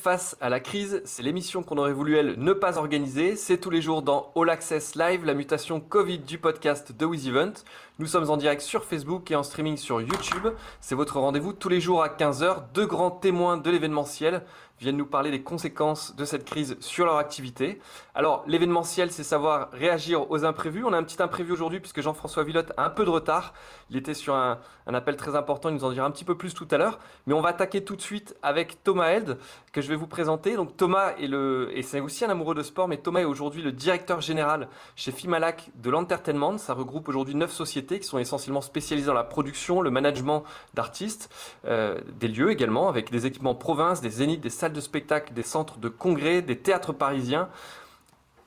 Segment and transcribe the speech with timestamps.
[0.00, 3.36] Face à la crise, c'est l'émission qu'on aurait voulu elle ne pas organiser.
[3.36, 7.26] C'est tous les jours dans All Access Live, la mutation Covid du podcast de With
[7.26, 7.52] Event.
[7.98, 10.48] Nous sommes en direct sur Facebook et en streaming sur YouTube.
[10.80, 12.72] C'est votre rendez-vous tous les jours à 15h.
[12.72, 14.44] Deux grands témoins de l'événementiel
[14.80, 17.80] viennent nous parler des conséquences de cette crise sur leur activité.
[18.14, 20.84] Alors, l'événementiel, c'est savoir réagir aux imprévus.
[20.84, 23.52] On a un petit imprévu aujourd'hui puisque Jean-François Villotte a un peu de retard.
[23.90, 26.54] Il était sur un, appel très important, il nous en dira un petit peu plus
[26.54, 26.98] tout à l'heure.
[27.26, 29.38] Mais on va attaquer tout de suite avec Thomas Held,
[29.70, 30.56] que je vais vous présenter.
[30.56, 33.62] Donc Thomas est le, et c'est aussi un amoureux de sport, mais Thomas est aujourd'hui
[33.62, 36.58] le directeur général chez Fimalac de l'entertainment.
[36.58, 40.44] Ça regroupe aujourd'hui neuf sociétés qui sont essentiellement spécialisées dans la production, le management
[40.74, 41.30] d'artistes,
[41.64, 45.42] euh, des lieux également, avec des équipements province, des zéniths, des salles de spectacle, des
[45.42, 47.48] centres de congrès, des théâtres parisiens.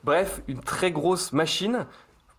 [0.04, 1.86] Bref, une très grosse machine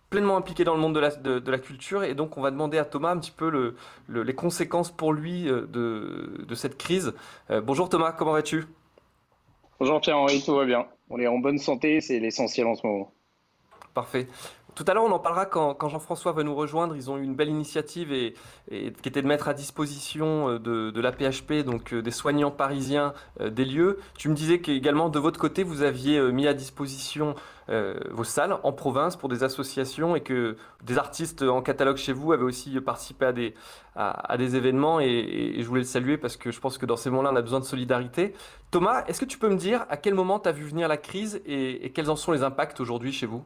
[0.09, 2.77] pleinement impliquée dans le monde de la, de, la, culture et donc on va demander
[2.77, 3.75] à Thomas un petit peu le,
[4.07, 7.13] les conséquences pour lui euh, de, de cette crise.
[7.49, 8.65] Euh, bonjour Thomas, comment vas-tu?
[9.79, 10.87] Bonjour Pierre-Henri, tout va bien.
[11.09, 13.11] On est en bonne santé, c'est l'essentiel en ce moment.
[13.93, 14.27] Parfait.
[14.77, 16.95] Tout à l'heure, on en parlera quand, Jean-François va nous rejoindre.
[16.95, 18.35] Ils ont eu une belle initiative et,
[18.69, 23.15] qui était de mettre à disposition euh, de, la PHP, donc euh, des soignants parisiens,
[23.41, 23.97] euh, des lieux.
[24.19, 27.33] Tu me disais qu'également de votre côté, vous aviez mis à disposition
[28.11, 32.31] vos salles en province pour des associations et que des artistes en catalogue chez vous
[32.31, 33.53] avaient aussi participé
[33.95, 37.09] à des, événements et, je voulais le saluer parce que je pense que dans ces
[37.09, 38.33] moments-là, on a besoin de solidarité.
[38.71, 40.95] Thomas, est-ce que tu peux me dire à quel moment tu as vu venir la
[40.95, 43.43] crise et quels en sont les impacts aujourd'hui chez vous?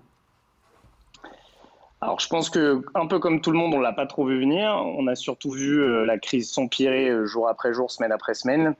[2.01, 4.39] Alors je pense que un peu comme tout le monde, on l'a pas trop vu
[4.39, 4.71] venir.
[4.97, 8.75] On a surtout vu euh, la crise s'empirer euh, jour après jour, semaine après semaine.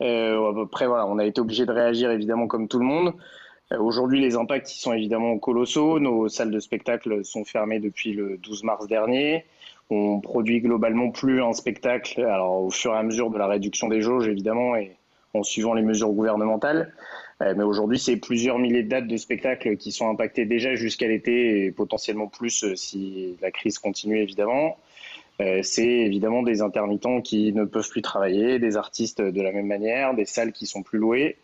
[0.00, 3.12] Euh, voilà, on a été obligé de réagir évidemment comme tout le monde.
[3.78, 5.98] Aujourd'hui, les impacts ils sont évidemment colossaux.
[5.98, 9.44] Nos salles de spectacle sont fermées depuis le 12 mars dernier.
[9.90, 13.88] On produit globalement plus un spectacle, alors au fur et à mesure de la réduction
[13.88, 14.96] des jauges évidemment et
[15.34, 16.92] en suivant les mesures gouvernementales.
[17.42, 21.08] Euh, mais aujourd'hui, c'est plusieurs milliers de dates de spectacles qui sont impactées déjà jusqu'à
[21.08, 24.76] l'été et potentiellement plus euh, si la crise continue évidemment.
[25.40, 29.66] Euh, c'est évidemment des intermittents qui ne peuvent plus travailler, des artistes de la même
[29.66, 31.38] manière, des salles qui sont plus louées.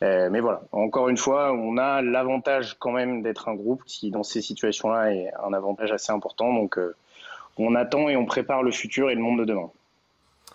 [0.00, 4.24] mais voilà, encore une fois, on a l'avantage quand même d'être un groupe qui, dans
[4.24, 6.52] ces situations-là, est un avantage assez important.
[6.52, 6.78] Donc,
[7.56, 9.70] on attend et on prépare le futur et le monde de demain.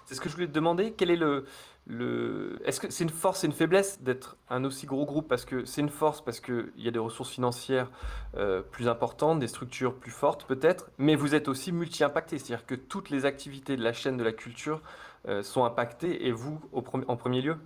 [0.06, 0.94] C'est ce que je voulais te demander.
[0.98, 1.46] Quel est le,
[1.90, 5.28] est-ce que c'est une force et une faiblesse d'être un aussi gros groupe?
[5.28, 7.90] Parce que c'est une force parce qu'il y a des ressources financières
[8.36, 12.76] euh, plus importantes, des structures plus fortes peut-être, mais vous êtes aussi multi-impacté, c'est-à-dire que
[12.76, 14.82] toutes les activités de la chaîne de la culture
[15.28, 17.58] euh, sont impactées et vous en premier lieu.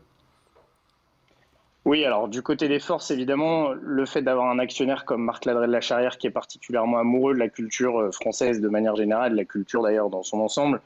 [1.84, 5.66] Oui, alors du côté des forces, évidemment, le fait d'avoir un actionnaire comme Marc Ladré
[5.66, 9.32] de la Charrière qui est particulièrement amoureux de la culture euh, française de manière générale,
[9.32, 10.80] de la culture d'ailleurs dans son ensemble,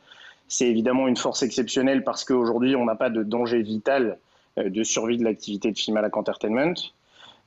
[0.47, 4.19] c'est évidemment une force exceptionnelle parce qu'aujourd'hui, on n'a pas de danger vital
[4.57, 6.75] euh, de survie de l'activité de Fimalac Entertainment.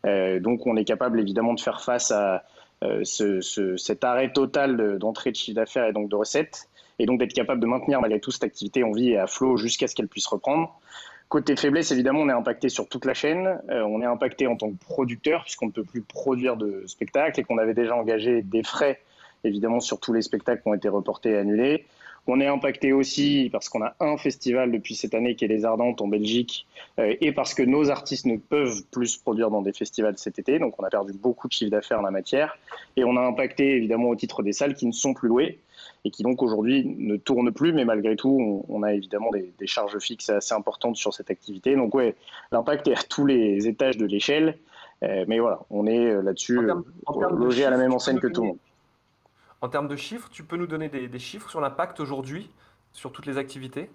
[0.05, 2.45] Euh, donc, on est capable évidemment de faire face à
[2.85, 7.33] euh, cet arrêt total d'entrée de, chiffre d'affaires et donc de recettes, et donc d'être
[7.33, 10.09] capable de maintenir malgré tout cette activité en vie et à flot jusqu'à ce qu'elle
[10.09, 10.79] puisse reprendre.
[11.29, 13.61] Côté faiblesse, évidemment, on est impacté sur toute la chaîne.
[13.69, 17.45] on est impacté en tant que producteur, puisqu'on ne peut plus produire de spectacles et
[17.45, 19.01] qu'on avait déjà engagé des frais,
[19.45, 21.85] évidemment, sur tous les spectacles qui ont été reportés et annulés.
[22.31, 25.65] On est impacté aussi parce qu'on a un festival depuis cette année qui est les
[25.65, 26.67] Ardentes en Belgique
[26.99, 30.59] euh, et parce que nos artistes ne peuvent plus produire dans des festivals cet été.
[30.59, 32.59] Donc on a perdu beaucoup de chiffre d'affaires en la matière.
[32.97, 35.59] Et on a impacté évidemment au titre des salles qui ne sont plus louées
[36.05, 37.73] et qui donc aujourd'hui ne tournent plus.
[37.73, 41.77] Mais malgré tout, on, a évidemment des, charges fixes assez importantes sur cette activité.
[41.77, 42.15] Donc ouais,
[42.53, 44.59] l'impact est à tous les étages de l'échelle.
[45.03, 46.61] Euh, mais voilà, on est euh, là-dessus
[47.31, 48.59] logé à la même enseigne que tout le monde.
[49.61, 52.51] En termes de chiffres, tu peux nous donner des, chiffres sur l'impact aujourd'hui
[52.93, 53.91] sur toutes les activités?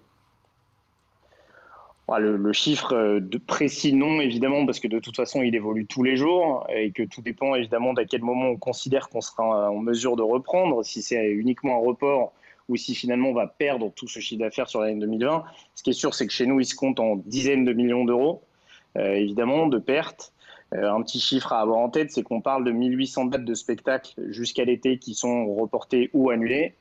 [2.18, 6.02] Le, chiffre euh, de précis, non, évidemment, parce que de toute façon, il évolue tous
[6.02, 9.78] les jours et que tout dépend évidemment d'à quel moment on considère qu'on sera en
[9.78, 12.34] mesure de reprendre, si c'est uniquement un report
[12.68, 15.44] ou si finalement on va perdre tout ce chiffre d'affaires sur l'année 2020.
[15.74, 18.04] Ce qui est sûr, c'est que chez nous, il se compte en dizaines de millions
[18.04, 18.42] d'euros,
[18.98, 20.33] euh, évidemment, de pertes.
[20.74, 23.54] Euh, un petit chiffre à avoir en tête, c'est qu'on parle de 1800 dates de
[23.54, 26.74] spectacles jusqu'à l'été qui sont reportées ou annulées,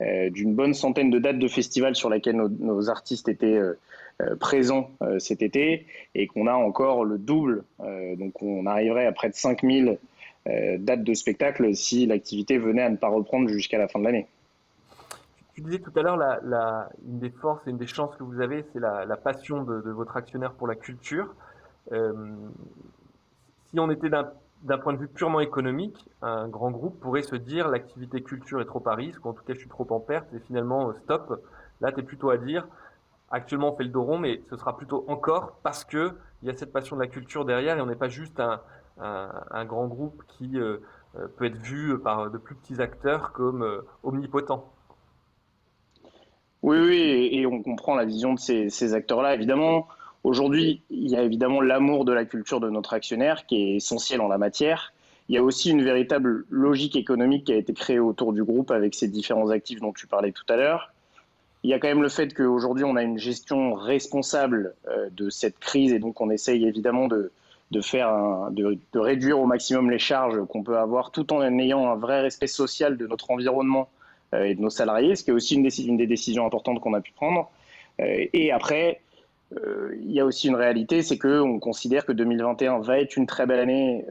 [0.00, 3.76] euh, d'une bonne centaine de dates de festivals sur lesquelles nos, artistes étaient euh,
[4.38, 7.64] présents cet été, et qu'on a encore le double,
[8.18, 9.98] donc on arriverait à près de 5000
[10.78, 14.28] dates de spectacles si l'activité venait à ne pas reprendre jusqu'à la fin de l'année.
[15.54, 16.20] Tu disais tout à l'heure,
[17.04, 20.16] une des forces et une des chances que vous avez, c'est la, passion de, votre
[20.16, 21.34] actionnaire pour la culture
[23.72, 27.68] si on était d'un point de vue purement économique, un grand groupe pourrait se dire
[27.68, 30.40] l'activité culture est trop à risque, en tout cas je suis trop en perte, et
[30.40, 31.42] finalement euh, stop.
[31.80, 32.68] Là, tu es plutôt à dire
[33.30, 36.54] actuellement on fait le dos rond, mais ce sera plutôt encore parce qu'il y a
[36.54, 40.58] cette passion de la culture derrière et on n'est pas juste un, grand groupe qui
[40.58, 40.76] euh,
[41.16, 44.70] euh, peut être vu par de plus petits acteurs comme omnipotents.
[46.62, 49.34] Oui, oui, et on comprend la vision de ces, acteurs-là.
[49.34, 49.88] Évidemment,
[50.24, 54.20] aujourd'hui, il y a évidemment l'amour de la culture de notre actionnaire qui est essentiel
[54.20, 54.92] en la matière.
[55.28, 58.70] Il y a aussi une véritable logique économique qui a été créée autour du groupe
[58.70, 60.92] avec ces différents actifs dont tu parlais tout à l'heure.
[61.64, 65.30] Il y a quand même le fait qu'aujourd'hui, on a une gestion responsable euh, de
[65.30, 67.30] cette crise et donc on essaye évidemment de,
[67.80, 72.20] faire de, réduire au maximum les charges qu'on peut avoir tout en ayant un vrai
[72.20, 73.88] respect social de notre environnement
[74.34, 76.94] euh, et de nos salariés, ce qui est aussi une, une des décisions importantes qu'on
[76.94, 77.48] a pu prendre.
[78.00, 79.00] Euh, et après,
[80.00, 83.46] il y a aussi une réalité, c'est qu'on considère que 2021 va être une très
[83.46, 84.04] belle année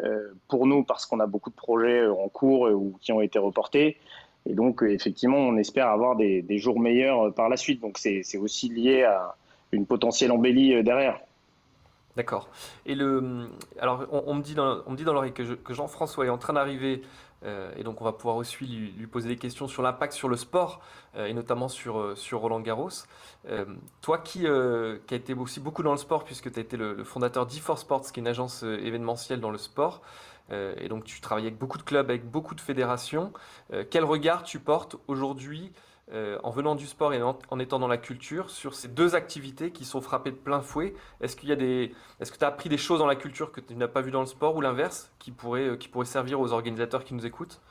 [0.47, 3.97] pour nous parce qu'on a beaucoup de projets en cours ou qui ont été reportés.
[4.45, 7.81] Et donc, euh, effectivement, on espère avoir des, jours meilleurs euh, par la suite.
[7.81, 9.35] Donc, c'est aussi lié à
[9.71, 11.19] une potentielle embellie euh, derrière.
[12.17, 12.49] D'accord.
[12.85, 13.49] Et le,
[13.79, 16.53] alors, on, me dit dans, on me dit dans l'oreille que, Jean-François est en train
[16.53, 17.03] d'arriver,
[17.43, 20.81] et donc on va pouvoir aussi lui, poser des questions sur l'impact sur le sport,
[21.17, 22.89] et notamment sur, sur Roland Garros.
[24.01, 26.93] toi qui, qui a été aussi beaucoup dans le sport, puisque tu as été le,
[26.93, 30.01] le fondateur d'e4 Sports, qui est une agence événementielle dans le sport,
[30.51, 33.31] euh, et donc tu travailles avec beaucoup de clubs, avec beaucoup de fédérations.
[33.73, 35.71] Euh, quel regard tu portes aujourd'hui
[36.13, 39.72] euh, en venant du sport et en, étant dans la culture sur ces deux activités
[39.72, 41.36] qui sont frappées de plein fouet Est-ce
[42.19, 44.12] est-ce que tu as appris des choses dans la culture que tu n'as pas vu
[44.12, 47.62] dans le sport ou l'inverse qui pourraient, qui pourraient servir aux organisateurs qui nous écoutent?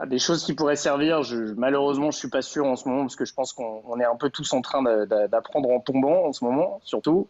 [0.00, 1.22] Ah, des choses qui pourraient servir,
[1.56, 4.14] malheureusement, je suis pas sûr en ce moment parce que je pense qu'on est un
[4.14, 7.26] peu tous en train d'apprendre en tombant en ce moment, surtout.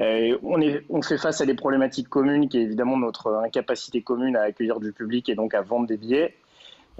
[0.00, 4.02] Euh, on, est, on fait face à des problématiques communes qui est évidemment notre incapacité
[4.02, 6.36] commune à accueillir du public et donc à vendre des billets.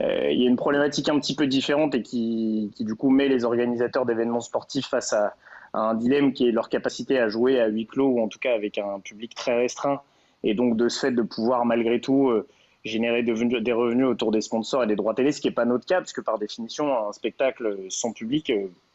[0.00, 3.29] Euh, il y a une problématique un petit peu différente et qui, du coup met
[3.29, 5.35] les organisateurs d'événements sportifs face à,
[5.76, 8.55] un dilemme qui est leur capacité à jouer à huis clos ou en tout cas
[8.55, 10.00] avec un public très restreint
[10.44, 12.46] et donc de ce fait de pouvoir malgré tout euh,
[12.85, 13.32] générer des
[13.73, 16.12] revenus autour des sponsors et des droits télé, ce qui n'est pas notre cas parce
[16.12, 18.52] que par définition un spectacle sans public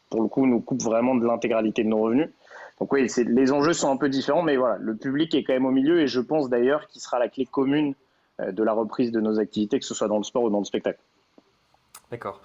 [0.08, 2.30] pour le coup nous coupe vraiment de l'intégralité de nos revenus.
[2.80, 5.66] Donc oui, les enjeux sont un peu différents, mais voilà, le public est quand même
[5.66, 7.94] au milieu et je pense d'ailleurs qu'il sera la clé commune euh,
[8.52, 10.64] de la reprise de nos activités, que ce soit dans le sport ou dans le
[10.64, 11.00] spectacle.
[12.10, 12.40] D'accord.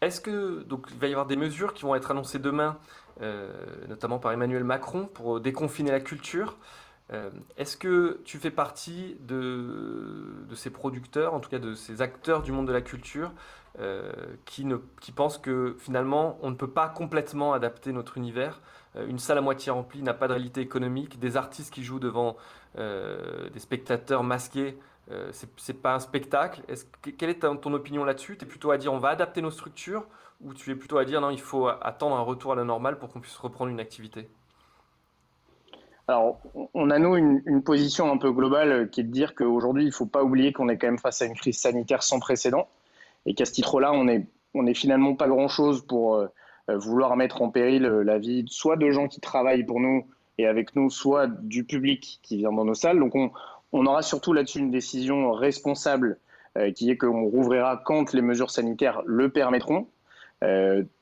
[0.00, 2.78] Est-ce que donc il va y avoir des mesures qui vont être annoncées demain,
[3.20, 3.50] euh,
[3.88, 6.56] notamment par Emmanuel Macron, pour déconfiner la culture?
[7.12, 12.00] Euh, Est-ce que tu fais partie de, de, ces producteurs, en tout cas de ces
[12.00, 13.32] acteurs du monde de la culture,
[14.44, 18.60] qui, ne, qui pensent que finalement on ne peut pas complètement adapter notre univers?
[18.96, 21.98] Euh, une salle à moitié remplie n'a pas de réalité économique, des artistes qui jouent
[21.98, 22.36] devant
[22.78, 24.78] euh, des spectateurs masqués,
[25.10, 26.62] euh, c'est pas un spectacle.
[27.18, 28.36] quelle est ton opinion là-dessus?
[28.36, 30.06] Tu es plutôt à dire on va adapter nos structures
[30.40, 32.98] ou tu es plutôt à dire non, il faut attendre un retour à la normale
[32.98, 34.28] pour qu'on puisse reprendre une activité?
[36.08, 36.40] Alors,
[36.74, 39.92] on a nous une, position un peu globale qui est de dire qu'aujourd'hui, il ne
[39.92, 42.68] faut pas oublier qu'on est quand même face à une crise sanitaire sans précédent
[43.24, 46.26] et qu'à ce titre-là, on n'est on est finalement pas grand-chose pour euh,
[46.68, 50.06] vouloir mettre en péril euh, la vie soit de gens qui travaillent pour nous
[50.38, 52.98] et avec nous, soit du public qui vient dans nos salles.
[52.98, 53.30] Donc on,
[53.72, 56.18] on aura surtout là-dessus une décision responsable
[56.58, 59.86] euh, qui est qu'on rouvrira quand les mesures sanitaires le permettront.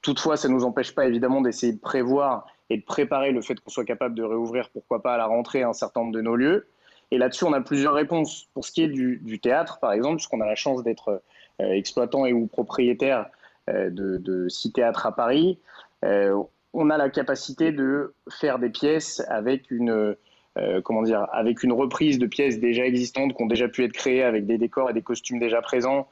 [0.02, 3.58] toutefois, ça ne nous empêche pas évidemment d'essayer de prévoir et de préparer le fait
[3.58, 6.36] qu'on soit capable de réouvrir, pourquoi pas à la rentrée, un certain nombre de nos
[6.36, 6.68] lieux.
[7.10, 8.48] Et là-dessus, on a plusieurs réponses.
[8.52, 11.22] Pour ce qui est du, théâtre, par exemple, puisqu'on a la chance d'être
[11.58, 13.30] exploitant et ou propriétaire
[13.68, 15.58] euh, de, six théâtres à Paris,
[16.04, 20.16] euh, on a la capacité de faire des pièces avec une,
[20.60, 23.92] euh, comment dire, avec une reprise de pièces déjà existantes qui ont déjà pu être
[23.92, 26.08] créées avec des décors et des costumes déjà présents,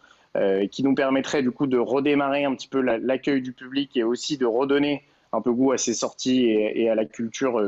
[0.70, 4.38] qui nous permettrait du coup de redémarrer un petit peu l'accueil du public et aussi
[4.38, 5.02] de redonner
[5.32, 7.60] un peu goût à ces sorties et, à la culture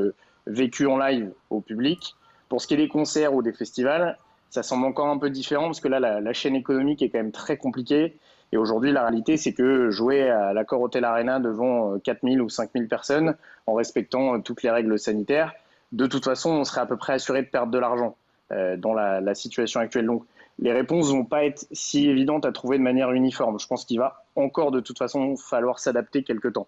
[0.47, 2.15] vécue en live au public.
[2.47, 4.17] Pour ce qui est des concerts ou des festivals,
[4.49, 7.33] ça semble encore un peu différent parce que là, la chaîne économique est quand même
[7.33, 8.15] très compliquée.
[8.53, 12.49] Et aujourd'hui, la réalité, c'est que jouer à l'accord Hotel Arena devant 4000 euh, ou
[12.49, 13.35] 5000 personnes,
[13.65, 15.53] en respectant euh, toutes les règles sanitaires,
[15.91, 18.15] de toute façon, on serait à peu près assuré de perdre de l'argent
[18.51, 20.05] euh, dans la, situation actuelle.
[20.05, 20.25] Donc,
[20.59, 23.59] les réponses vont pas être si évidentes à trouver de manière uniforme.
[23.59, 26.67] Je pense qu'il va encore de toute façon falloir s'adapter quelque temps.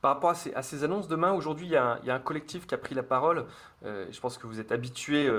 [0.00, 2.94] Par rapport à ces, annonces, demain, aujourd'hui, il, y, a un collectif qui a pris
[2.94, 3.46] la parole.
[3.84, 5.30] Je pense que vous êtes habitué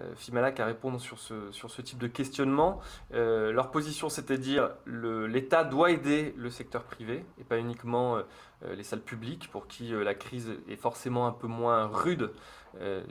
[0.00, 2.80] euh, Fimalac à répondre sur ce, type de questionnement.
[3.14, 8.18] Euh, leur position, c'était dire l'État doit aider le secteur privé et pas uniquement
[8.66, 12.30] les salles publiques pour qui la crise est forcément un peu moins rude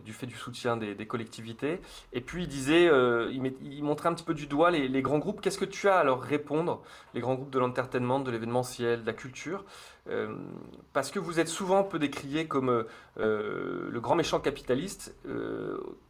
[0.03, 1.79] du fait du soutien des, collectivités.
[2.13, 2.89] Et puis il disait,
[3.31, 5.41] il, montrait un petit peu du doigt les, grands groupes.
[5.41, 6.81] Qu'est-ce que tu as à leur répondre,
[7.13, 9.65] les grands groupes de l'entertainment, de l'événementiel, de la culture?
[10.93, 12.85] Parce que vous êtes souvent un peu décrié comme
[13.17, 14.74] le grand méchant capitaliste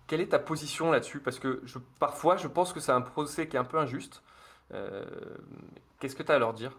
[0.07, 1.19] quelle est ta position là-dessus?
[1.19, 1.61] Parce que
[1.99, 4.21] parfois, je pense que c'est un procès qui est un peu injuste.
[4.73, 5.03] Euh,
[5.99, 6.71] qu'est-ce que tu as à leur dire?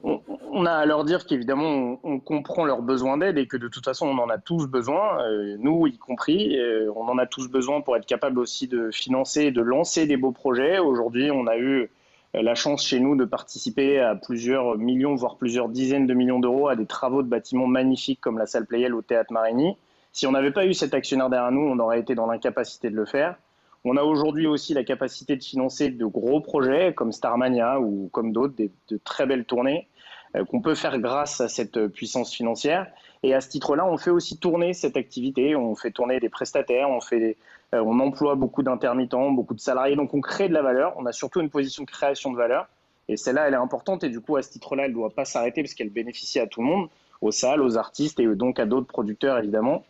[0.00, 3.84] On, a à leur dire qu'évidemment, on, comprend leurs besoins d'aide et que de toute
[3.84, 6.58] façon, on en a tous besoin, euh, nous y compris.
[6.58, 10.16] Euh, on en a tous besoin pour être capable aussi de financer de lancer des
[10.16, 10.78] beaux projets.
[10.78, 11.90] Aujourd'hui, on a eu
[12.34, 16.68] la chance chez nous de participer à plusieurs millions, voire plusieurs dizaines de millions d'euros
[16.68, 19.76] à des travaux de bâtiments magnifiques comme la salle Playel au Théâtre Marigny.
[20.12, 22.96] Si on n'avait pas eu cet actionnaire derrière nous, on aurait été dans l'incapacité de
[22.96, 23.36] le faire.
[23.84, 28.32] On a aujourd'hui aussi la capacité de financer de gros projets comme Starmania ou comme
[28.32, 29.88] d'autres, de très belles tournées
[30.36, 32.86] euh, qu'on peut faire grâce à cette puissance financière.
[33.22, 35.56] Et à ce titre-là, on fait aussi tourner cette activité.
[35.56, 37.34] On fait tourner des prestataires, on, fait euh,
[37.72, 39.96] on emploie beaucoup d'intermittents, beaucoup de salariés.
[39.96, 40.94] Donc on crée de la valeur.
[40.96, 42.68] On a surtout une position de création de valeur.
[43.08, 44.04] Et celle-là, elle est importante.
[44.04, 46.46] Et du coup, à ce titre-là, elle ne doit pas s'arrêter parce qu'elle bénéficie à
[46.46, 46.88] tout le monde,
[47.20, 49.84] aux salles, aux artistes et donc à d'autres producteurs, évidemment.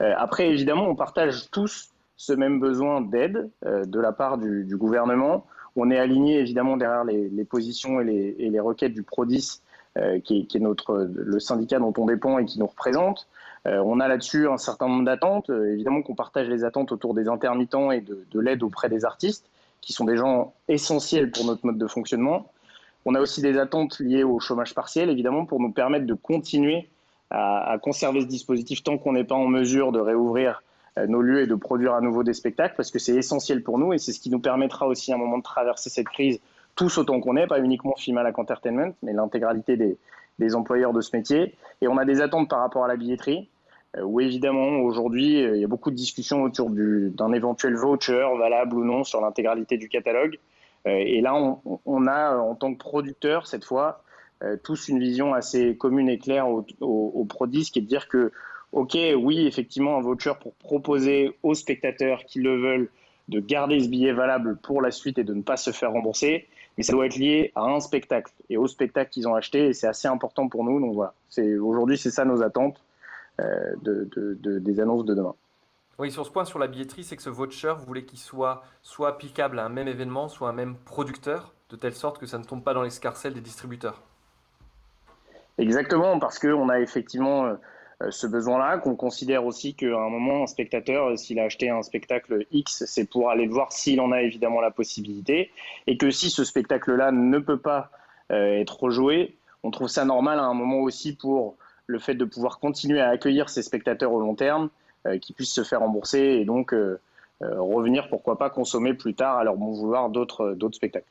[0.00, 4.76] Euh, après, évidemment, on partage tous ce même besoin d'aide euh, de la part du,
[4.76, 5.46] gouvernement.
[5.76, 9.62] On est aligné évidemment derrière les, positions et les, requêtes du PRODIS,
[9.98, 13.26] euh, qui, est, notre, le syndicat dont on dépend et qui nous représente.
[13.66, 15.50] On a là-dessus un certain nombre d'attentes.
[15.50, 19.50] évidemment qu'on partage les attentes autour des intermittents et de, de l'aide auprès des artistes,
[19.80, 22.50] qui sont des gens essentiels pour notre mode de fonctionnement.
[23.04, 26.88] On a aussi des attentes liées au chômage partiel, évidemment, pour nous permettre de continuer
[27.30, 30.62] à, conserver ce dispositif tant qu'on n'est pas en mesure de réouvrir
[30.98, 33.78] euh, nos lieux et de produire à nouveau des spectacles, parce que c'est essentiel pour
[33.78, 36.40] nous et c'est ce qui nous permettra aussi à un moment de traverser cette crise
[36.74, 39.98] tous autant qu'on est, pas uniquement Fimalac Entertainment, mais l'intégralité des,
[40.40, 41.54] des, employeurs de ce métier.
[41.80, 43.48] Et on a des attentes par rapport à la billetterie,
[43.96, 48.26] euh, où évidemment aujourd'hui euh, il y a beaucoup de discussions autour d'un éventuel voucher
[48.38, 50.38] valable ou non sur l'intégralité du catalogue.
[50.86, 51.34] Et là,
[51.84, 54.02] on, a en tant que producteur cette fois
[54.42, 58.08] euh, tous une vision assez commune et claire au, au, Prodis, qui est de dire
[58.08, 58.32] que,
[58.72, 62.90] ok, oui, effectivement, un voucher pour proposer aux spectateurs qui le veulent
[63.30, 66.48] de garder ce billet valable pour la suite et de ne pas se faire rembourser,
[66.76, 69.72] mais ça doit être lié à un spectacle et au spectacle qu'ils ont acheté, et
[69.72, 70.80] c'est assez important pour nous.
[70.80, 71.14] Donc voilà,
[71.60, 72.82] aujourd'hui, c'est ça nos attentes
[73.40, 75.34] euh, de, des annonces de demain.
[75.98, 78.62] Oui, sur ce point, sur la billetterie, c'est que ce voucher, vous voulez qu'il soit
[78.82, 82.26] soit applicable à un même événement, soit à un même producteur, de telle sorte que
[82.26, 84.02] ça ne tombe pas dans l'escarcelle des distributeurs.
[85.58, 87.54] Exactement, parce qu'on a effectivement euh,
[88.08, 91.82] ce besoin-là, qu'on considère aussi qu'à un moment, un spectateur, euh, s'il a acheté un
[91.82, 95.50] spectacle X, c'est pour aller le voir s'il en a évidemment la possibilité,
[95.86, 97.90] et que si ce spectacle-là ne peut pas
[98.30, 102.60] être rejoué, on trouve ça normal à un moment aussi pour le fait de pouvoir
[102.60, 104.70] continuer à accueillir ces spectateurs au long terme,
[105.20, 106.72] qui puissent se faire rembourser et donc
[107.40, 111.10] revenir, pourquoi pas, consommer plus tard à leur bon vouloir d'autres spectacles.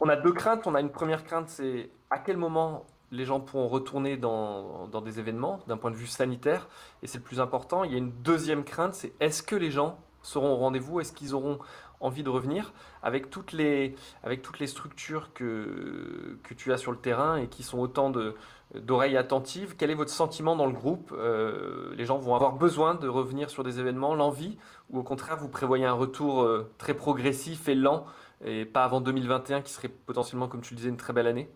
[0.00, 0.66] On a deux craintes.
[0.66, 5.18] On a une première crainte, c'est à quel moment les gens pourront retourner dans, des
[5.18, 6.68] événements d'un point de vue sanitaire.
[7.02, 7.84] Et c'est le plus important.
[7.84, 11.12] Il y a une deuxième crainte, c'est est-ce que les gens seront au rendez-vous Est-ce
[11.12, 11.58] qu'ils auront
[12.00, 12.72] envie de revenir
[13.02, 17.48] avec toutes les, avec toutes les structures que, que tu as sur le terrain et
[17.48, 18.12] qui sont autant
[18.74, 19.74] d'oreilles attentives?
[19.76, 21.12] Quel est votre sentiment dans le groupe?
[21.16, 24.58] Euh, Les gens vont avoir besoin de revenir sur des événements, l'envie
[24.90, 28.04] Ou au contraire, vous prévoyez un retour euh, très progressif et lent
[28.44, 31.50] et pas avant 2021 qui serait potentiellement, comme tu le disais, une très belle année?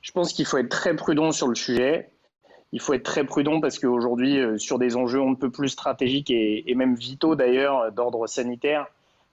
[0.00, 2.08] Je pense qu'il faut être très prudent sur le sujet.
[2.72, 5.68] Il faut être très prudent parce qu'aujourd'hui, euh, sur des enjeux on ne peut plus
[5.68, 8.86] stratégiques et, même vitaux d'ailleurs d'ordre sanitaire,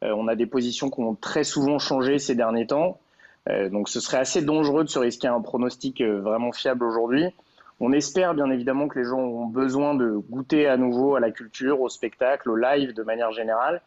[0.04, 3.00] euh, on a des positions qui ont très souvent changé ces derniers temps.
[3.50, 7.26] Euh, donc ce serait assez dangereux de se risquer un pronostic vraiment fiable aujourd'hui.
[7.80, 11.30] On espère bien évidemment que les gens ont besoin de goûter à nouveau à la
[11.30, 13.82] culture, au spectacle, au live de manière générale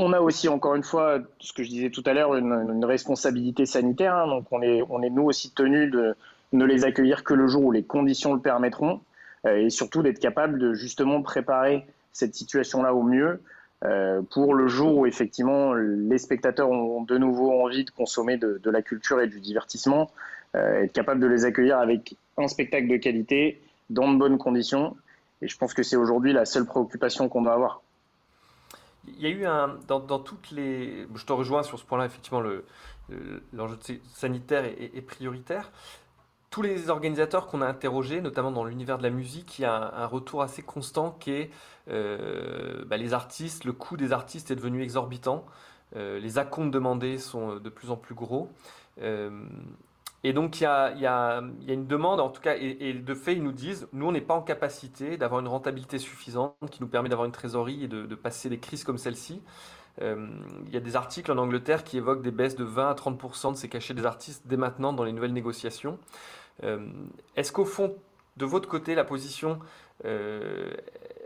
[0.00, 3.66] on a aussi, encore une fois, ce que je disais tout à l'heure, une, responsabilité
[3.66, 4.16] sanitaire.
[4.16, 4.28] Hein.
[4.28, 6.14] donc, on est, on est nous aussi tenus de
[6.52, 9.00] ne les accueillir que le jour où les conditions le permettront
[9.46, 13.40] euh, et surtout d'être capable de justement préparer cette situation-là au mieux
[13.84, 18.60] euh, pour le jour où effectivement les spectateurs ont de nouveau envie de consommer de,
[18.70, 20.10] la culture et du divertissement,
[20.54, 24.96] euh, être capable de les accueillir avec un spectacle de qualité, dans de bonnes conditions.
[25.42, 27.82] Et je pense que c'est aujourd'hui la seule préoccupation qu'on doit avoir.
[29.06, 29.78] Il y a eu un.
[29.88, 31.06] Dans, toutes les.
[31.14, 32.40] Je te rejoins sur ce point-là, effectivement,
[33.52, 35.72] l'enjeu le, sanitaire est, prioritaire.
[36.50, 39.94] tous les organisateurs qu'on a interrogés, notamment dans l'univers de la musique, il y a
[39.96, 41.50] un, retour assez constant qui est
[41.88, 45.46] euh, bah, les artistes, le coût des artistes est devenu exorbitant,
[45.96, 48.50] euh, les acomptes demandés sont de plus en plus gros.
[49.00, 49.30] Euh,
[50.22, 53.52] et donc il y, a, une demande, en tout cas, et, de fait ils nous
[53.52, 57.26] disent, nous on n'est pas en capacité d'avoir une rentabilité suffisante qui nous permet d'avoir
[57.26, 59.42] une trésorerie et de, passer des crises comme celle-ci.
[60.00, 63.52] il y a des articles en Angleterre qui évoquent des baisses de 20 à 30%
[63.52, 65.98] de ces cachets des artistes dès maintenant dans les nouvelles négociations.
[66.64, 66.86] Euh,
[67.36, 67.96] est-ce qu'au fond,
[68.36, 69.58] de votre côté, la position
[70.04, 70.72] euh,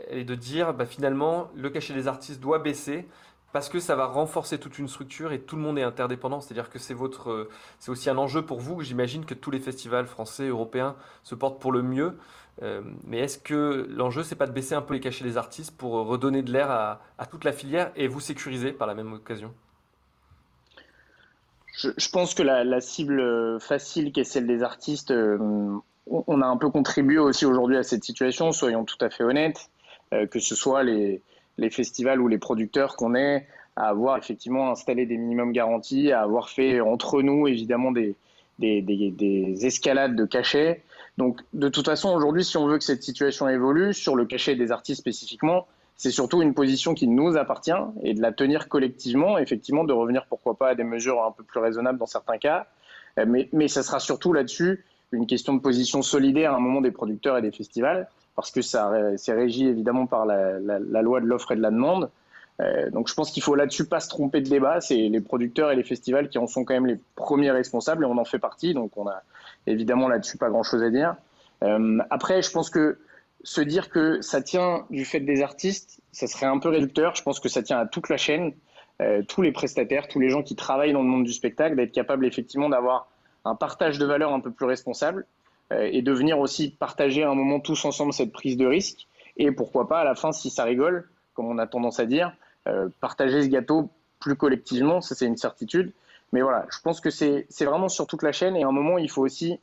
[0.08, 3.06] est de dire bah, finalement le cachet des artistes doit baisser
[3.54, 6.40] parce que ça va renforcer toute une structure et tout le monde est interdépendant.
[6.40, 8.80] C'est-à-dire que c'est votre, c'est aussi un enjeu pour vous.
[8.80, 12.18] J'imagine que tous les festivals français, européens se portent pour le mieux.
[12.62, 15.70] Euh, mais est-ce que l'enjeu, c'est pas de baisser un peu les cachets des artistes
[15.76, 19.54] pour redonner de l'air à, toute la filière et vous sécuriser par la même occasion?
[21.76, 25.38] Je, pense que la, cible facile, qui est celle des artistes, euh,
[26.08, 29.70] on a un peu contribué aussi aujourd'hui à cette situation, soyons tout à fait honnêtes,
[30.12, 31.22] euh, que ce soit les,
[31.70, 33.46] festivals ou les producteurs qu'on est,
[33.76, 38.16] à avoir effectivement installé des minimums garantis, à avoir fait entre nous évidemment des
[39.64, 40.82] escalades de cachets.
[41.18, 44.56] Donc de toute façon, aujourd'hui, si on veut que cette situation évolue, sur le cachet
[44.56, 47.70] des artistes spécifiquement, c'est surtout une position qui nous appartient
[48.02, 51.44] et de la tenir collectivement, effectivement, de revenir pourquoi pas à des mesures un peu
[51.44, 52.66] plus raisonnables dans certains cas.
[53.18, 56.80] Euh, mais, mais ça sera surtout là-dessus une question de position solidaire à un moment
[56.80, 60.58] des producteurs et des festivals, parce que ça c'est régi évidemment par la,
[61.02, 62.10] loi de l'offre et de la demande.
[62.60, 64.80] Euh, donc je pense qu'il faut là-dessus pas se tromper de débat.
[64.80, 68.06] C'est les producteurs et les festivals qui en sont quand même les premiers responsables et
[68.06, 68.74] on en fait partie.
[68.74, 69.22] Donc on a
[69.66, 71.16] évidemment là-dessus pas grand-chose à dire.
[71.62, 72.98] Euh, après, je pense que
[73.42, 77.14] se dire que ça tient du fait des artistes, ça serait un peu réducteur.
[77.14, 78.52] Je pense que ça tient à toute la chaîne,
[79.02, 81.92] euh, tous les prestataires, tous les gens qui travaillent dans le monde du spectacle, d'être
[81.92, 83.08] capables effectivement d'avoir
[83.44, 85.26] un partage de valeur un peu plus responsable
[85.70, 89.06] et de venir aussi partager à un moment tous ensemble cette prise de risque.
[89.36, 92.32] Et pourquoi pas, à la fin, si ça rigole, comme on a tendance à dire,
[92.66, 95.92] euh, partager ce gâteau plus collectivement, ça c'est une certitude.
[96.32, 98.98] Mais voilà, je pense que c'est vraiment sur toute la chaîne et à un moment,
[98.98, 99.58] il faut aussi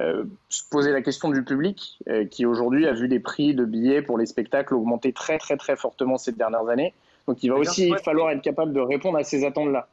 [0.00, 3.64] euh, se poser la question du public, euh, qui aujourd'hui a vu des prix de
[3.64, 6.94] billets pour les spectacles augmenter très très très fortement ces dernières années.
[7.26, 9.88] Donc il va aussi falloir être capable de répondre à ces attentes-là.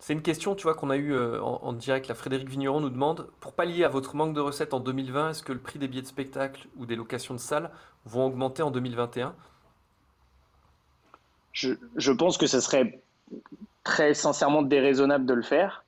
[0.00, 2.08] C'est une question, tu vois, qu'on a eue euh, en, direct.
[2.08, 5.42] La Frédéric Vigneron nous demande, pour pallier à votre manque de recettes en 2020, est-ce
[5.42, 7.70] que le prix des billets de spectacle ou des locations de salles
[8.06, 9.34] vont augmenter en 2021
[11.52, 13.00] je, pense que ce serait
[13.84, 15.84] très sincèrement déraisonnable de le faire.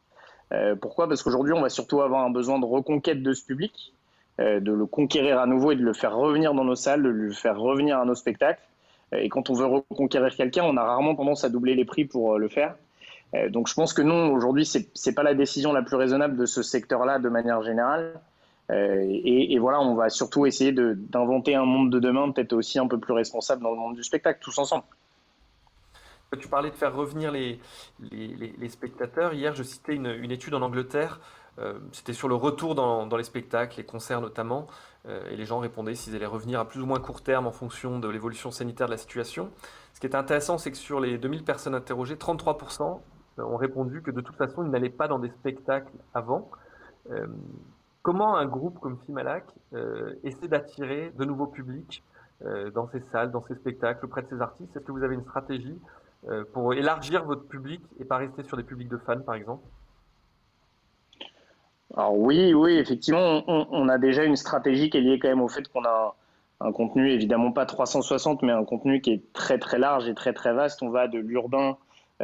[0.52, 1.08] Euh, pourquoi?
[1.08, 3.94] Parce qu'aujourd'hui, on va surtout avoir un besoin de reconquête de ce public,
[4.40, 7.08] euh, de le conquérir à nouveau et de le faire revenir dans nos salles, de
[7.08, 8.60] le faire revenir à nos spectacles.
[9.16, 12.38] Et quand on veut reconquérir quelqu'un, on a rarement tendance à doubler les prix pour
[12.38, 12.74] le faire.
[13.50, 16.46] Donc je pense que non, aujourd'hui, ce n'est pas la décision la plus raisonnable de
[16.46, 18.20] ce secteur-là de manière générale.
[18.70, 22.86] Et, et, voilà, on va surtout essayer d'inventer un monde de demain peut-être aussi un
[22.86, 24.84] peu plus responsable dans le monde du spectacle, tous ensemble.
[26.38, 27.60] Tu parlais de faire revenir les,
[28.10, 29.34] les, spectateurs.
[29.34, 31.20] Hier, je citais une, étude en Angleterre.
[31.58, 34.66] Euh, c'était sur le retour dans, les spectacles, les concerts notamment.
[35.06, 37.52] Euh, et les gens répondaient s'ils allaient revenir à plus ou moins court terme en
[37.52, 39.50] fonction de l'évolution sanitaire de la situation.
[39.92, 43.00] Ce qui est intéressant, c'est que sur les 2000 personnes interrogées, 33%
[43.38, 46.50] ont répondu que de toute façon, ils n'allaient pas dans des spectacles avant.
[47.10, 47.26] Euh,
[48.02, 49.44] comment un groupe comme Fimalac
[50.24, 52.02] essaie d'attirer de nouveaux publics
[52.74, 54.76] dans ces salles, dans ces spectacles, auprès de ces artistes?
[54.76, 55.78] Est-ce que vous avez une stratégie
[56.28, 59.64] euh, pour élargir votre public et pas rester sur des publics de fans, par exemple?
[61.96, 65.48] Alors oui, oui, effectivement, on, a déjà une stratégie qui est liée quand même au
[65.48, 66.14] fait qu'on a
[66.60, 70.32] un, contenu, évidemment pas 360, mais un contenu qui est très très large et très
[70.32, 70.80] très vaste.
[70.82, 71.74] On va de l'urbain euh,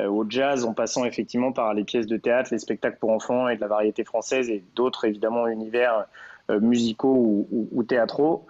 [0.06, 3.56] au jazz, en passant effectivement par les pièces de théâtre, les spectacles pour enfants et
[3.56, 6.06] de la variété française et d'autres évidemment univers
[6.50, 8.46] euh, musicaux ou, théâtraux.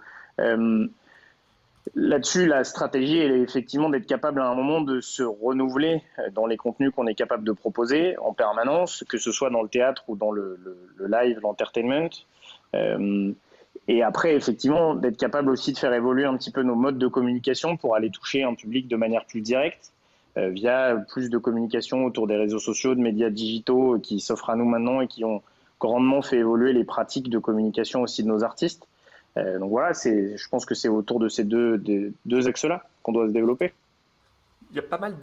[1.95, 6.45] Là-dessus, la stratégie est effectivement d'être capable à un moment de se renouveler euh, dans
[6.45, 10.03] les contenus qu'on est capable de proposer en permanence, que ce soit dans le théâtre
[10.07, 10.59] ou dans le,
[10.99, 12.09] live, l'entertainment.
[12.75, 13.31] Euh,
[13.87, 17.07] et après, effectivement, d'être capable aussi de faire évoluer un petit peu nos modes de
[17.07, 19.98] communication pour aller toucher un public de manière plus directe, euh,
[20.35, 24.65] via plus de communication autour des réseaux sociaux, de médias digitaux qui s'offrent à nous
[24.65, 25.41] maintenant et qui ont
[25.79, 28.87] grandement fait évoluer les pratiques de communication aussi de nos artistes.
[29.37, 33.33] Euh, donc voilà, je pense que c'est autour de ces deux axes-là qu'on doit se
[33.33, 33.73] développer.
[34.71, 35.15] Il y a pas mal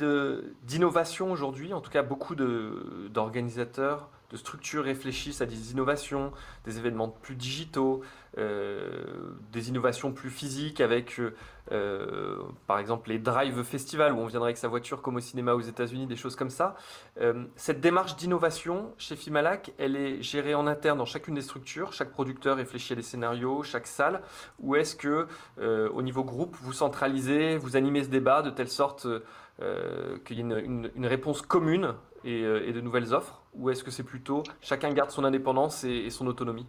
[0.65, 6.33] d'innovations aujourd'hui, en tout cas beaucoup d'organisateurs de structures réfléchissent à des innovations,
[6.65, 8.03] des événements plus digitaux,
[8.39, 9.05] euh,
[9.53, 11.21] des innovations plus physiques avec,
[11.73, 15.55] euh, par exemple, les Drive Festival où on viendrait avec sa voiture comme au cinéma
[15.55, 16.77] aux États-Unis, des choses comme ça.
[17.57, 21.93] cette démarche d'innovation chez Fimalac, elle est gérée en interne dans chacune des structures.
[21.93, 24.23] Chaque producteur réfléchit à des scénarios, chaque salle.
[24.61, 25.27] Ou est-ce que,
[25.59, 29.07] au niveau groupe, vous centralisez, vous animez ce débat de telle sorte
[29.63, 31.95] euh, qu'il y ait une, réponse commune
[32.27, 36.11] euh, et, de nouvelles offres Ou est-ce que c'est plutôt chacun garde son indépendance et,
[36.11, 36.67] son autonomie?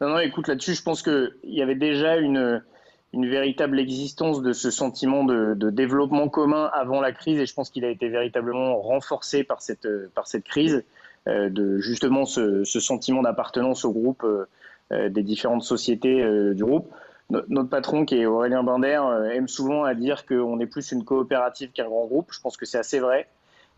[0.00, 2.62] Non, non, écoute, là-dessus, je pense qu'il y avait déjà une,
[3.12, 7.84] véritable existence de ce sentiment de, développement commun avant la crise et je pense qu'il
[7.84, 10.84] a été véritablement renforcé par cette, par cette crise,
[11.28, 14.26] euh, de justement ce, sentiment d'appartenance au groupe
[14.90, 16.92] des différentes sociétés du groupe
[17.48, 21.04] notre patron, qui est Aurélien Binder, euh, aime souvent à dire qu'on est plus une
[21.04, 22.28] coopérative qu'un grand groupe.
[22.32, 23.28] Je pense que c'est assez vrai.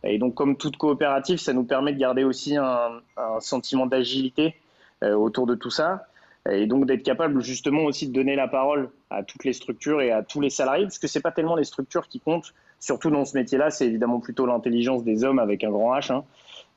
[0.04, 3.00] Et donc, comme toute coopérative, ça nous permet de garder aussi un,
[3.40, 4.54] sentiment d'agilité
[5.02, 6.06] euh, autour de tout ça.
[6.50, 10.10] Et donc, d'être capable justement aussi de donner la parole à toutes les structures et
[10.10, 13.24] à tous les salariés, parce que c'est pas tellement les structures qui comptent, surtout dans
[13.24, 16.12] ce métier-là, c'est évidemment plutôt l'intelligence des hommes avec un grand H.
[16.12, 16.24] Hein.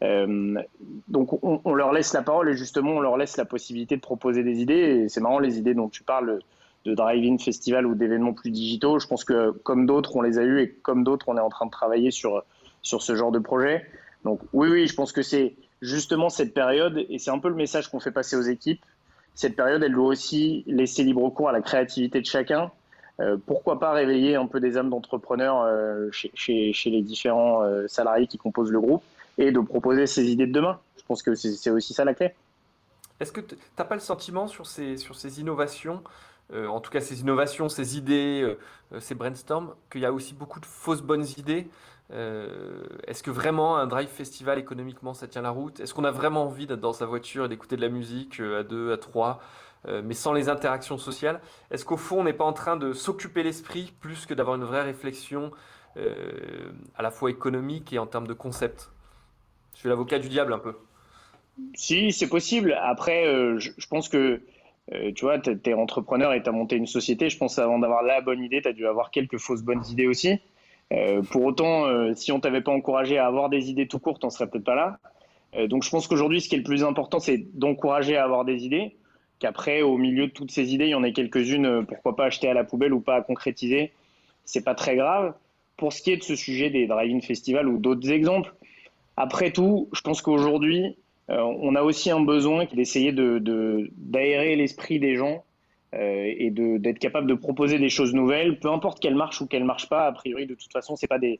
[0.03, 0.61] Euh,
[1.07, 4.01] donc, on, on, leur laisse la parole et justement, on leur laisse la possibilité de
[4.01, 4.73] proposer des idées.
[5.05, 6.41] Et c'est marrant, les idées dont tu parles
[6.85, 8.99] de drive-in festival ou d'événements plus digitaux.
[8.99, 11.49] Je pense que comme d'autres, on les a eus et comme d'autres, on est en
[11.49, 12.43] train de travailler sur,
[12.85, 13.85] sur ce genre de projet.
[14.23, 17.55] Donc oui, oui, je pense que c'est justement cette période, et c'est un peu le
[17.55, 18.83] message qu'on fait passer aux équipes,
[19.33, 22.71] cette période, elle doit aussi laisser libre cours à la créativité de chacun.
[23.19, 28.27] Euh, pourquoi pas réveiller un peu des âmes d'entrepreneurs euh, chez, les différents euh, salariés
[28.27, 29.03] qui composent le groupe
[29.37, 30.79] et de proposer ces idées de demain.
[30.97, 32.33] Je pense que c'est aussi ça la clé.
[33.19, 36.01] Est-ce que tu n'as pas le sentiment sur ces, sur ces innovations
[36.53, 38.59] euh, en tout cas ces innovations, ces idées, euh,
[38.93, 41.67] euh, ces brainstorms, qu'il y a aussi beaucoup de fausses bonnes idées.
[42.11, 45.79] Est-ce que vraiment un drive festival économiquement ça tient la route?
[45.79, 48.61] Est-ce qu'on a vraiment envie d'être dans sa voiture et d'écouter de la musique à
[48.61, 49.41] deux, à trois,
[49.87, 51.41] mais sans les interactions sociales?
[51.71, 54.65] Est-ce qu'au fond on n'est pas en train de s'occuper l'esprit plus que d'avoir une
[54.65, 55.49] vraie réflexion
[56.95, 58.91] à la fois économique et en termes de concept?
[59.73, 60.75] Je suis l'avocat du diable un peu.
[61.73, 62.77] Si, c'est possible.
[62.83, 63.25] Après,
[63.57, 64.41] je pense que
[64.93, 67.29] euh, tu vois, tu es, entrepreneur et tu as monté une société.
[67.29, 70.07] Je pense avant d'avoir la bonne idée, tu as dû avoir quelques fausses bonnes idées
[70.07, 70.39] aussi.
[70.93, 74.23] Euh, pour autant, euh, si on t'avait pas encouragé à avoir des idées tout courtes,
[74.23, 74.99] on serait peut-être pas là.
[75.67, 78.65] donc je pense qu'aujourd'hui, ce qui est le plus important, c'est d'encourager à avoir des
[78.65, 78.95] idées.
[79.39, 82.47] Qu'après, au milieu de toutes ces idées, il y en ait quelques-unes, pourquoi pas acheter
[82.47, 83.91] à la poubelle ou pas à concrétiser.
[84.45, 85.33] C'est pas très grave.
[85.77, 88.53] Pour ce qui est de ce sujet des drive-in festivals ou d'autres exemples,
[89.17, 94.99] après tout, je pense qu'aujourd'hui, on a aussi un besoin qui est d'essayer d'aérer l'esprit
[94.99, 95.43] des gens
[95.95, 99.61] euh, et d'être capable de proposer des choses nouvelles, peu importe qu'elles marchent ou qu'elles
[99.61, 100.07] ne marchent pas.
[100.07, 101.39] A priori, de toute façon, ce pas des,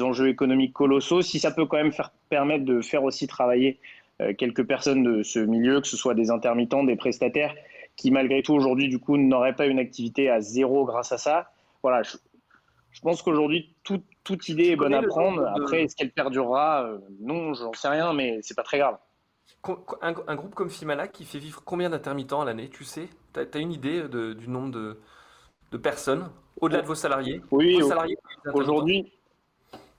[0.00, 1.22] enjeux économiques colossaux.
[1.22, 3.78] Si ça peut quand même faire, permettre de faire aussi travailler
[4.20, 7.54] euh, quelques personnes de ce milieu, que ce soit des intermittents, des prestataires,
[7.96, 11.50] qui malgré tout aujourd'hui, du coup, n'auraient pas une activité à zéro grâce à ça.
[11.82, 15.46] Voilà, je, pense qu'aujourd'hui, toute idée est bonne à prendre.
[15.48, 16.88] Après, est-ce qu'elle perdurera?
[17.20, 18.98] Non, j'en sais rien, mais c'est pas très grave.
[20.00, 23.08] Un, groupe comme Fimala qui fait vivre combien d'intermittents à l'année Tu sais?
[23.34, 27.40] Tu as, une idée du nombre de, personnes au-delà de vos salariés?
[27.50, 27.78] Oui,
[28.54, 29.12] aujourd'hui,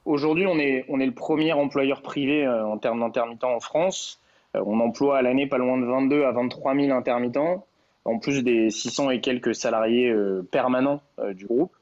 [0.05, 4.19] aujourd'hui on, est, on est le premier employeur privé euh, en termes d'intermittents en France.
[4.55, 7.65] Euh, on emploie à l'année pas loin de 22 à 23 000 intermittents,
[8.05, 11.01] en plus des 600 et quelques salariés euh, permanents
[11.33, 11.73] du groupe.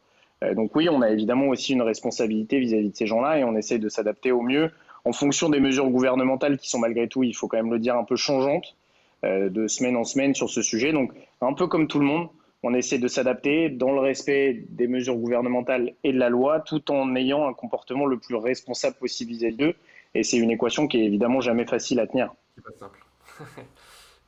[0.54, 3.44] donc oui, on a évidemment aussi une responsabilité vis à -vis de ces gens-là et
[3.44, 4.72] on essaie de s'adapter au mieux
[5.06, 7.96] en fonction des mesures gouvernementales qui sont malgré tout, il faut quand même le dire,
[7.96, 8.76] un peu changeantes
[9.24, 10.92] euh, de semaine en semaine sur ce sujet.
[10.92, 12.30] Donc, un peu comme tout le monde,
[12.64, 16.92] on essaie de s'adapter dans le respect des mesures gouvernementales et de la loi, tout
[16.92, 19.76] en ayant un comportement le plus responsable possible vis-à-vis d'eux.
[20.16, 22.34] Et c'est une équation qui est évidemment jamais facile à tenir.
[22.56, 23.06] C'est pas simple.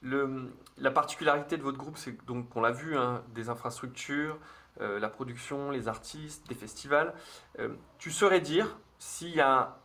[0.01, 4.37] le, la particularité de votre groupe, c'est donc, on l'a vu, hein, des infrastructures,
[4.81, 7.13] euh, la production, les artistes, des festivals.
[7.57, 9.77] Euh, tu saurais dire s'il y a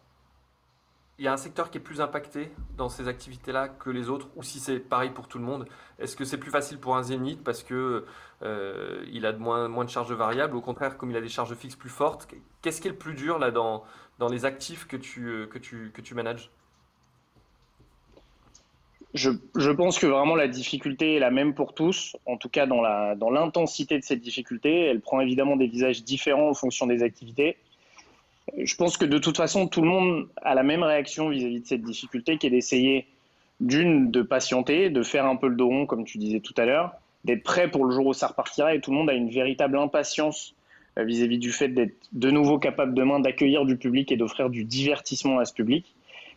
[1.22, 4.28] il y a un secteur qui est plus impacté dans ces activités-là que les autres,
[4.34, 5.66] ou si c'est pareil pour tout le monde
[6.00, 8.06] Est-ce que c'est plus facile pour un zénith parce que
[8.42, 11.28] euh, il a de moins, moins de charges variables, au contraire, comme il a des
[11.28, 12.26] charges fixes plus fortes
[12.60, 13.84] Qu'est-ce qui est le plus dur là dans,
[14.18, 16.50] dans les actifs que tu, euh, que tu, que tu manages?
[19.14, 22.66] Je, je, pense que vraiment la difficulté est la même pour tous, en tout cas
[22.66, 22.80] dans
[23.30, 24.86] l'intensité dans de cette difficulté.
[24.86, 27.58] Elle prend évidemment des visages différents en fonction des activités
[28.56, 31.66] je pense que de toute façon, tout le monde a la même réaction vis-à-vis de
[31.66, 33.06] cette difficulté qui est d'essayer,
[33.60, 36.64] d'une, de patienter, de faire un peu le dos rond, comme tu disais tout à
[36.64, 36.92] l'heure,
[37.24, 38.74] d'être prêt pour le jour où ça repartira.
[38.74, 40.54] Et tout le monde a une véritable impatience
[40.98, 44.64] euh, vis-à-vis du fait d'être de nouveau capable demain d'accueillir du public et d'offrir du
[44.64, 45.94] divertissement à ce public.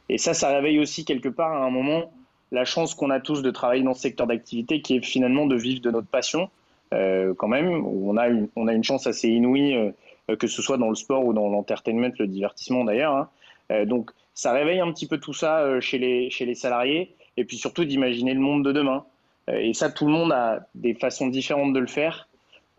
[0.08, 2.12] Et ça, ça réveille aussi quelque part à un moment
[2.52, 5.56] la chance qu'on a tous de travailler dans ce secteur d'activité qui est finalement de
[5.56, 6.50] vivre de notre passion
[6.94, 7.86] euh, quand même.
[7.86, 9.92] On a, une, on a une chance assez inouïe, euh,
[10.36, 13.16] que ce soit dans le sport ou dans l'entertainment, le divertissement d'ailleurs.
[13.16, 13.30] Hein.
[13.72, 17.46] Euh, donc ça réveille un petit peu tout ça chez, les, chez les salariés et
[17.46, 19.06] puis surtout d'imaginer le monde de demain.
[19.48, 22.28] et ça, tout le monde a des façons différentes de le faire.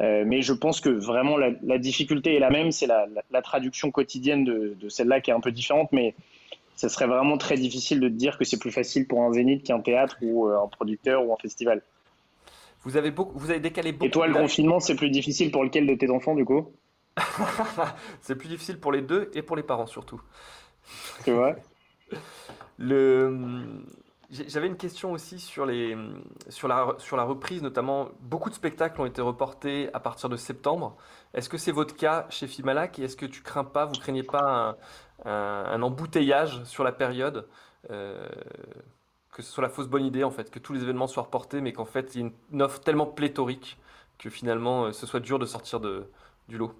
[0.01, 4.45] mais je pense que vraiment la, difficulté est la même, c'est la, la, traduction quotidienne
[4.45, 6.15] de, de celle-là qui est un peu différente, mais
[6.77, 9.81] ce serait vraiment très difficile de dire que c'est plus facile pour un zénith qu'un
[9.81, 11.83] théâtre ou un producteur ou un festival.
[12.85, 14.05] Vous avez, beaucoup, vous avez décalé beaucoup.
[14.05, 16.71] Et toi, le confinement, c'est plus difficile pour lequel de tes enfants, du coup?
[18.21, 20.21] C'est plus difficile pour les deux et pour les parents surtout.
[21.25, 21.57] C'est vrai
[22.79, 23.83] le...
[24.29, 25.97] J'avais une question aussi sur, les,
[26.49, 30.37] sur, la, sur la reprise, notamment beaucoup de spectacles ont été reportés à partir de
[30.37, 30.97] septembre.
[31.33, 34.25] Est-ce que c'est votre cas chez Fimalac et est-ce que tu crains pas, vous craignez
[34.25, 34.77] pas
[35.25, 37.49] un, un, embouteillage sur la période
[37.91, 38.29] euh,
[39.31, 41.61] que ce soit la fausse bonne idée en fait, que tous les événements soient reportés,
[41.61, 43.79] mais qu'en fait il y ait une offre tellement pléthorique
[44.19, 46.11] que finalement euh, ce soit dur de sortir de,
[46.49, 46.73] du lot?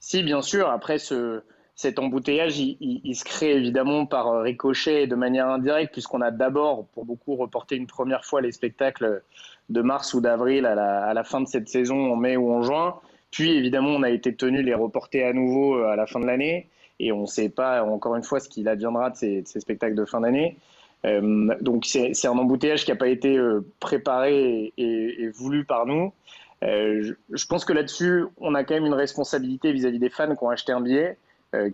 [0.00, 0.68] Si, bien sûr.
[0.68, 1.42] Après, ce,
[1.78, 6.32] cet embouteillage, il, se crée évidemment par euh, ricochet et de manière indirecte, puisqu'on a
[6.32, 9.22] d'abord, pour beaucoup, reporté une première fois les spectacles
[9.68, 12.96] de mars ou d'avril à la, fin de cette saison, en mai ou en juin.
[13.30, 16.26] Puis, évidemment, on a été tenu les reporter à nouveau euh, à la fin de
[16.26, 16.68] l'année.
[16.98, 20.04] Et on ne sait pas, encore une fois, ce qu'il adviendra de ces, spectacles de
[20.04, 20.56] fin d'année.
[21.04, 23.38] Euh, donc c'est un embouteillage qui n'a pas été
[23.78, 26.12] préparé et, voulu par nous.
[26.64, 30.42] Euh, je, pense que là-dessus, on a quand même une responsabilité vis-à-vis des fans qui
[30.44, 31.18] ont acheté un billet,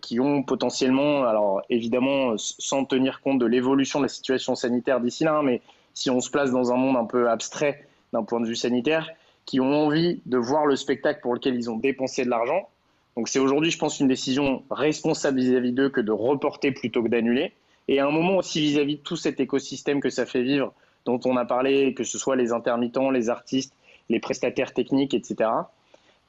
[0.03, 5.25] qui ont potentiellement, alors évidemment sans tenir compte de l'évolution de la situation sanitaire d'ici
[5.25, 5.62] là, hein, mais
[5.94, 9.11] si on se place dans un monde un peu abstrait d'un point de vue sanitaire,
[9.47, 12.68] qui ont envie de voir le spectacle pour lequel ils ont dépensé de l'argent.
[13.16, 17.09] Donc c'est aujourd'hui, je pense, une décision responsable vis-à-vis d'eux que de reporter plutôt que
[17.09, 17.53] d'annuler
[17.88, 20.73] et à un moment aussi vis-à-vis de tout cet écosystème que ça fait vivre,
[21.05, 23.75] dont on a parlé, que ce soit les intermittents, les artistes,
[24.09, 25.51] les prestataires techniques, etc.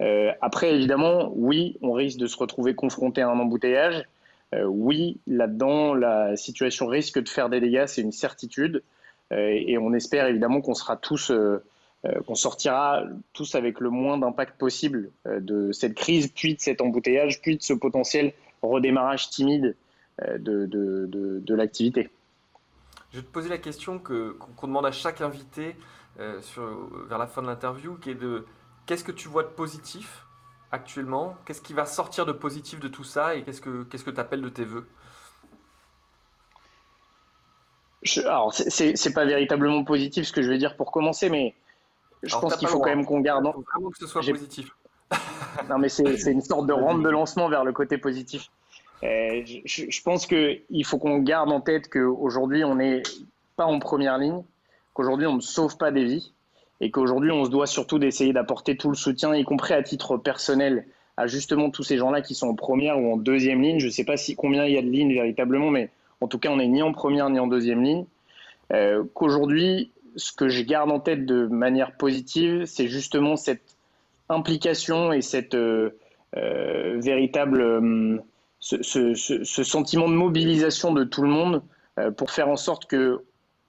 [0.01, 4.03] Euh, après, évidemment, oui, on risque de se retrouver confronté à un embouteillage.
[4.53, 8.83] Euh, oui, là-dedans, la situation risque de faire des dégâts, c'est une certitude.
[9.31, 11.31] Euh, et on espère évidemment qu'on sera tous,
[12.27, 17.41] qu'on sortira tous avec le moins d'impact possible de cette crise, puis de cet embouteillage,
[17.41, 19.75] puis de ce potentiel redémarrage timide
[20.21, 22.09] euh, de, de, de, l'activité.
[23.11, 25.75] Je vais te poser la question qu'on demande à chaque invité
[26.19, 26.63] euh, sur,
[27.07, 28.45] vers la fin de l'interview, qui est de
[28.85, 30.25] qu'est-ce que tu vois de positif
[30.71, 31.35] actuellement?
[31.45, 34.19] Qu'est-ce qui va sortir de positif de tout ça Et qu'est-ce que qu'est-ce que tu
[34.19, 34.87] appelles de tes voeux?
[38.01, 41.55] Je, Alors, c'est pas véritablement positif ce que je vais dire pour commencer, mais
[42.23, 43.45] je pense qu'il faut quand même qu'on garde.
[43.45, 44.69] Il faut vraiment que ce soit positif.
[45.69, 48.49] non, mais c'est une sorte de rampe de lancement vers le côté positif.
[49.03, 53.03] Euh, je, pense qu'il faut qu'on garde en tête qu'aujourd'hui, on n'est
[53.55, 54.43] pas en première ligne,
[54.95, 56.33] qu'aujourd'hui, on ne sauve pas des vies
[56.81, 60.17] et qu'aujourd'hui, on se doit surtout d'essayer d'apporter tout le soutien, y compris à titre
[60.17, 63.79] personnel, à justement tous ces gens-là qui sont en première ou en deuxième ligne.
[63.79, 66.39] Je ne sais pas si, combien il y a de lignes véritablement, mais en tout
[66.39, 68.05] cas, on n'est ni en première ni en deuxième ligne.
[68.73, 73.77] Euh, qu'aujourd'hui, ce que je garde en tête de manière positive, c'est justement cette
[74.29, 75.91] implication et cette euh,
[76.33, 78.23] véritable
[78.59, 81.61] ce, sentiment de mobilisation de tout le monde
[81.99, 83.23] euh, pour faire en sorte que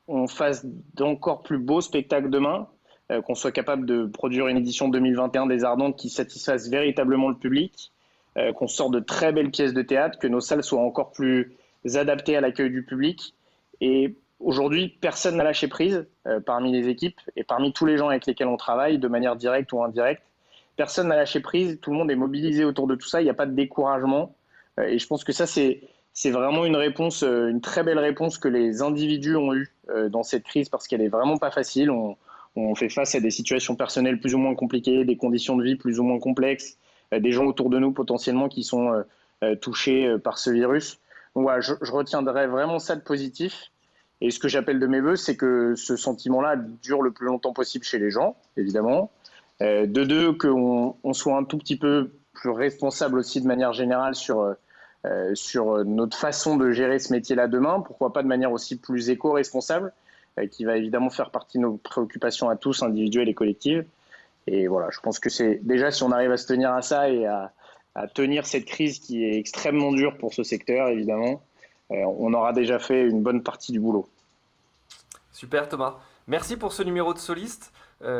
[0.08, 0.64] on fasse
[0.94, 2.68] d'encore plus beaux spectacles demain,
[3.10, 7.36] euh, qu'on soit capable de produire une édition 2021 des Ardentes qui satisfasse véritablement le
[7.36, 7.92] public,
[8.36, 11.52] euh, qu'on sorte de très belles pièces de théâtre, que nos salles soient encore plus
[11.94, 13.34] adaptées à l'accueil du public.
[13.80, 16.06] Et aujourd'hui, personne n'a lâché prise
[16.44, 19.72] parmi les équipes et parmi tous les gens avec lesquels on travaille, de manière directe
[19.72, 20.22] ou indirecte.
[20.76, 23.30] Personne n'a lâché prise, tout le monde est mobilisé autour de tout ça, il n'y
[23.30, 24.34] a pas de découragement.
[24.78, 25.80] Euh, et je pense que ça, c'est
[26.16, 30.08] c'est vraiment une réponse, euh, une très belle réponse que les individus ont eue euh,
[30.08, 31.90] dans cette crise parce qu'elle est vraiment pas facile.
[31.90, 32.16] On,
[32.74, 36.00] fait face à des situations personnelles plus ou moins compliquées, des conditions de vie plus
[36.00, 36.78] ou moins complexes,
[37.12, 39.04] des gens autour de nous potentiellement qui sont
[39.60, 40.98] touchés par ce virus.
[41.34, 43.72] Donc voilà, je, je, retiendrai vraiment ça de positif.
[44.22, 47.52] Et ce que j'appelle de mes voeux, c'est que ce sentiment-là dure le plus longtemps
[47.52, 49.10] possible chez les gens, évidemment.
[49.60, 54.14] de deux, qu'on on soit un tout petit peu plus responsable aussi de manière générale
[54.14, 54.56] sur
[55.06, 59.10] euh, sur notre façon de gérer ce métier-là demain, pourquoi pas de manière aussi plus
[59.10, 59.92] éco-responsable,
[60.38, 63.84] euh, qui va évidemment faire partie de nos préoccupations à tous, individuelles et collectives.
[64.46, 67.10] Et voilà, je pense que c'est déjà si on arrive à se tenir à ça
[67.10, 67.52] et à,
[68.14, 71.40] tenir cette crise qui est extrêmement dure pour ce secteur, évidemment,
[71.90, 74.06] euh, on aura déjà fait une bonne partie du boulot.
[75.32, 75.96] Super Thomas.
[76.26, 77.72] Merci pour ce numéro de soliste.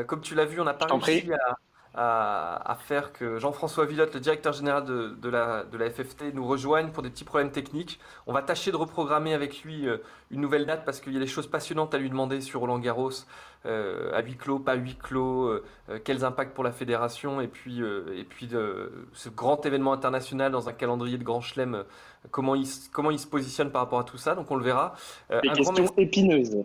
[0.06, 1.58] comme tu l'as vu, on n'a pas réussi à,
[1.96, 6.90] à, faire que Jean-François Villotte, le directeur général de, la, de, la, FFT, nous rejoigne
[6.90, 7.98] pour des petits problèmes techniques.
[8.26, 9.96] On va tâcher de reprogrammer avec lui euh,
[10.30, 12.78] une nouvelle date parce qu'il y a des choses passionnantes à lui demander sur Roland
[12.78, 13.10] Garros,
[13.64, 15.64] euh, à huis clos, pas huis clos, euh,
[16.04, 20.68] quels impacts pour la fédération et puis, et puis de, ce grand événement international dans
[20.68, 21.84] un calendrier de grand chelem,
[22.30, 24.34] comment, il, comment il se positionne par rapport à tout ça.
[24.34, 24.94] Donc on le verra.
[25.42, 26.56] des questions épineuses.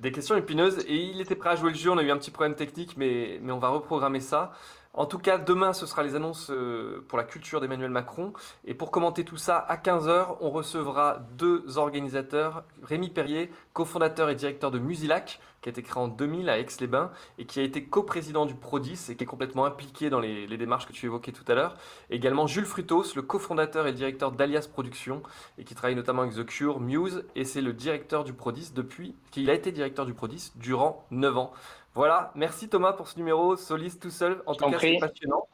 [0.00, 1.90] Des questions épineuses et il était prêt à jouer le jeu.
[1.90, 4.52] On a eu un petit problème technique, mais, mais on va reprogrammer ça.
[4.94, 8.32] En tout cas, demain, ce sera les annonces euh, pour la culture d'Emmanuel Macron.
[8.64, 12.64] Et pour commenter tout ça, à 15h, on recevra deux organisateurs.
[12.82, 17.10] Rémi Perrier, cofondateur et directeur de Musilac, qui a été créé en 2000 à Aix-les-Bains
[17.38, 20.86] et qui a été coprésident du Prodis et qui est complètement impliqué dans les, démarches
[20.86, 21.76] que tu évoquais tout à l'heure.
[22.10, 25.22] Également Jules Frutos, le cofondateur et directeur d'Alias Productions
[25.58, 29.14] et qui travaille notamment avec The Cure, Muse et c'est le directeur du Prodis depuis,
[29.30, 31.52] qu'il a été directeur du Prodis durant 9 ans.
[31.94, 34.42] Voilà, merci Thomas pour ce numéro, soliste tout seul.
[34.46, 35.48] En tout cas, c'est passionnant.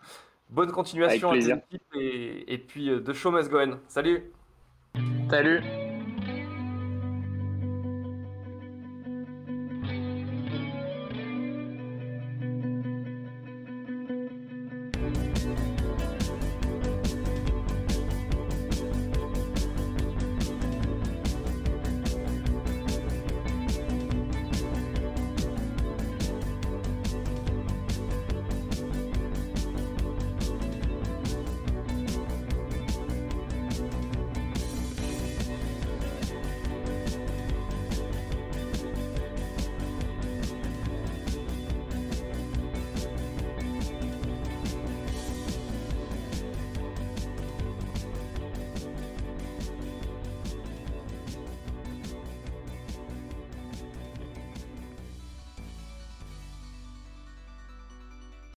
[0.50, 3.78] Bonne continuation à l'équipe et, et puis de show must go on.
[3.88, 4.30] Salut
[5.30, 5.93] Salut